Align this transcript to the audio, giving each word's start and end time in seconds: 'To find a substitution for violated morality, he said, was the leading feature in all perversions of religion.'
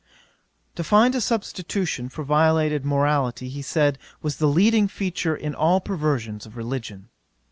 'To 0.73 0.83
find 0.83 1.13
a 1.13 1.21
substitution 1.21 2.09
for 2.09 2.23
violated 2.23 2.83
morality, 2.83 3.49
he 3.49 3.61
said, 3.61 3.99
was 4.23 4.37
the 4.37 4.47
leading 4.47 4.87
feature 4.87 5.35
in 5.35 5.53
all 5.53 5.79
perversions 5.79 6.47
of 6.47 6.57
religion.' 6.57 7.09